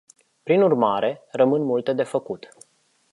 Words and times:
Prin 0.43 0.61
urmare, 0.61 1.21
rămân 1.31 1.63
multe 1.63 1.93
de 1.93 2.03
făcut. 2.03 2.49